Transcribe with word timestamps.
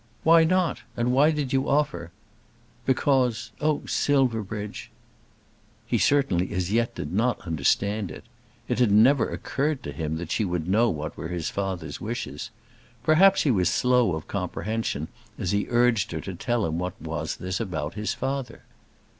"Why 0.23 0.43
not? 0.43 0.81
And 0.97 1.11
why 1.11 1.29
did 1.29 1.53
you 1.53 1.69
offer?" 1.69 2.09
"Because 2.87 3.51
Oh, 3.61 3.83
Silverbridge." 3.85 4.89
He 5.85 5.99
certainly 5.99 6.51
as 6.53 6.71
yet 6.71 6.95
did 6.95 7.13
not 7.13 7.39
understand 7.45 8.09
it. 8.09 8.23
It 8.67 8.79
had 8.79 8.89
never 8.91 9.29
occurred 9.29 9.83
to 9.83 9.91
him 9.91 10.17
that 10.17 10.31
she 10.31 10.43
would 10.43 10.67
know 10.67 10.89
what 10.89 11.15
were 11.15 11.27
his 11.27 11.51
father's 11.51 12.01
wishes. 12.01 12.49
Perhaps 13.03 13.43
he 13.43 13.51
was 13.51 13.69
slow 13.69 14.15
of 14.15 14.27
comprehension 14.27 15.07
as 15.37 15.51
he 15.51 15.67
urged 15.69 16.13
her 16.13 16.21
to 16.21 16.33
tell 16.33 16.65
him 16.65 16.79
what 16.79 16.95
this 16.99 17.37
was 17.39 17.61
about 17.61 17.93
his 17.93 18.15
father. 18.15 18.63